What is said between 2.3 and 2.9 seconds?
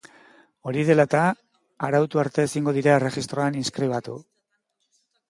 ezingo